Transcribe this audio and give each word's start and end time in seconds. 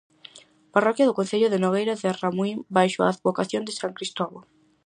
Parroquia 0.75 1.07
do 1.07 1.17
concello 1.19 1.51
de 1.51 1.61
Nogueira 1.63 1.95
de 2.01 2.09
Ramuín 2.21 2.57
baixo 2.77 2.99
a 3.01 3.11
advocación 3.13 3.63
de 3.65 3.73
san 3.79 3.91
Cristovo. 3.97 4.39